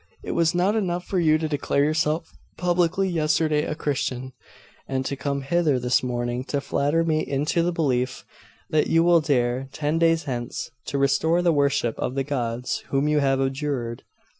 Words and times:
It 0.23 0.31
was 0.31 0.55
not 0.55 0.75
enough 0.75 1.05
for 1.05 1.19
you 1.19 1.37
to 1.37 1.47
declare 1.47 1.83
yourself 1.83 2.35
publicly 2.57 3.07
yesterday 3.07 3.65
a 3.65 3.75
Christian, 3.75 4.33
and 4.87 5.05
to 5.05 5.15
come 5.15 5.43
hither 5.43 5.79
this 5.79 6.01
morning 6.01 6.43
to 6.45 6.59
flatter 6.59 7.03
me 7.03 7.19
into 7.19 7.61
the 7.61 7.71
belief 7.71 8.25
that 8.71 8.87
you 8.87 9.03
will 9.03 9.21
dare, 9.21 9.69
ten 9.73 9.99
days 9.99 10.23
hence, 10.23 10.71
to 10.85 10.97
restore 10.97 11.43
the 11.43 11.53
worship 11.53 11.99
of 11.99 12.15
the 12.15 12.23
gods 12.23 12.79
whom 12.89 13.07
you 13.07 13.19
have 13.19 13.39
abjured! 13.39 14.01